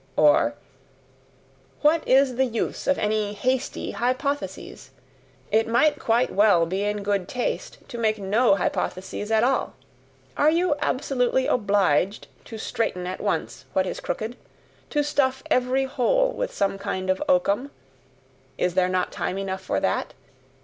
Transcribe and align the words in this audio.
Or: 0.15 0.55
"What 1.83 2.01
is 2.07 2.35
the 2.35 2.45
use 2.45 2.87
of 2.87 2.97
any 2.97 3.33
hasty 3.33 3.91
hypotheses? 3.91 4.89
It 5.51 5.67
might 5.67 5.99
quite 5.99 6.33
well 6.33 6.65
be 6.65 6.81
in 6.83 7.03
good 7.03 7.27
taste 7.27 7.77
to 7.89 7.99
make 7.99 8.17
no 8.17 8.55
hypotheses 8.55 9.29
at 9.29 9.43
all. 9.43 9.75
Are 10.35 10.49
you 10.49 10.73
absolutely 10.81 11.45
obliged 11.45 12.25
to 12.45 12.57
straighten 12.57 13.05
at 13.05 13.21
once 13.21 13.65
what 13.73 13.85
is 13.85 13.99
crooked? 13.99 14.37
to 14.89 15.03
stuff 15.03 15.43
every 15.51 15.83
hole 15.83 16.31
with 16.31 16.51
some 16.51 16.79
kind 16.79 17.11
of 17.11 17.21
oakum? 17.29 17.69
Is 18.57 18.73
there 18.73 18.89
not 18.89 19.11
time 19.11 19.37
enough 19.37 19.61
for 19.61 19.79
that? 19.79 20.15